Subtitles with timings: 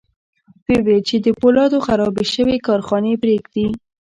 [0.65, 3.65] ويې ویل چې د پولادو خرابې شوې کارخانې پرېږدي